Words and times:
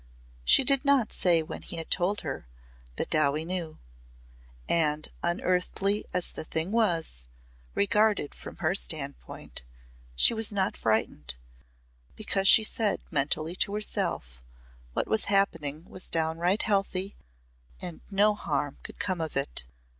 She 0.43 0.63
did 0.63 0.83
not 0.83 1.11
say 1.13 1.43
when 1.43 1.61
he 1.61 1.75
had 1.75 1.91
told 1.91 2.21
her 2.21 2.47
but 2.95 3.11
Dowie 3.11 3.45
knew. 3.45 3.77
And 4.67 5.07
unearthly 5.21 6.05
as 6.11 6.31
the 6.31 6.43
thing 6.43 6.71
was, 6.71 7.27
regarded 7.75 8.33
from 8.33 8.55
her 8.55 8.73
standpoint, 8.73 9.61
she 10.15 10.33
was 10.33 10.51
not 10.51 10.75
frightened, 10.75 11.35
because 12.15 12.47
she 12.47 12.63
said 12.63 12.99
mentally 13.11 13.55
to 13.57 13.75
herself, 13.75 14.41
what 14.93 15.07
was 15.07 15.25
happening 15.25 15.85
was 15.87 16.09
downright 16.09 16.63
healthy 16.63 17.15
and 17.79 18.01
no 18.09 18.33
harm 18.33 18.79
could 18.81 18.97
come 18.97 19.21
of 19.21 19.37
it. 19.37 19.65